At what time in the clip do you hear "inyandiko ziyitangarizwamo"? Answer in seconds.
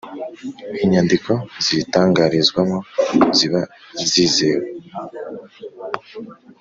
0.83-2.77